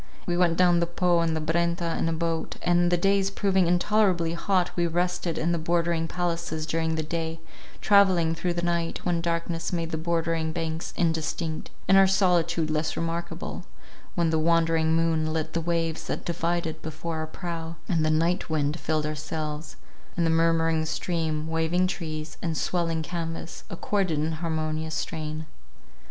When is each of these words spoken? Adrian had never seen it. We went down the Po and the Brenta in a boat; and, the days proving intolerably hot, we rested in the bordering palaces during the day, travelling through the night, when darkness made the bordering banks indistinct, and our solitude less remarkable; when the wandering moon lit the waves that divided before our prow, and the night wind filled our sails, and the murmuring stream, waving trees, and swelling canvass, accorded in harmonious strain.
Adrian 0.23 0.25
had 0.25 0.25
never 0.25 0.31
seen 0.31 0.33
it. 0.33 0.33
We 0.33 0.37
went 0.47 0.57
down 0.57 0.79
the 0.79 0.87
Po 0.87 1.19
and 1.19 1.35
the 1.35 1.39
Brenta 1.39 1.95
in 1.99 2.09
a 2.09 2.13
boat; 2.13 2.55
and, 2.63 2.91
the 2.91 2.97
days 2.97 3.29
proving 3.29 3.67
intolerably 3.67 4.33
hot, 4.33 4.71
we 4.75 4.87
rested 4.87 5.37
in 5.37 5.51
the 5.51 5.59
bordering 5.59 6.07
palaces 6.07 6.65
during 6.65 6.95
the 6.95 7.03
day, 7.03 7.39
travelling 7.81 8.33
through 8.33 8.55
the 8.55 8.63
night, 8.63 9.05
when 9.05 9.21
darkness 9.21 9.71
made 9.71 9.91
the 9.91 9.99
bordering 9.99 10.51
banks 10.53 10.91
indistinct, 10.97 11.69
and 11.87 11.99
our 11.99 12.07
solitude 12.07 12.71
less 12.71 12.97
remarkable; 12.97 13.63
when 14.15 14.31
the 14.31 14.39
wandering 14.39 14.95
moon 14.95 15.31
lit 15.31 15.53
the 15.53 15.61
waves 15.61 16.07
that 16.07 16.25
divided 16.25 16.81
before 16.81 17.17
our 17.17 17.27
prow, 17.27 17.75
and 17.87 18.03
the 18.03 18.09
night 18.09 18.49
wind 18.49 18.79
filled 18.79 19.05
our 19.05 19.13
sails, 19.13 19.75
and 20.17 20.25
the 20.25 20.31
murmuring 20.31 20.83
stream, 20.83 21.47
waving 21.47 21.85
trees, 21.85 22.37
and 22.41 22.57
swelling 22.57 23.03
canvass, 23.03 23.65
accorded 23.69 24.17
in 24.17 24.31
harmonious 24.31 24.95
strain. 24.95 25.45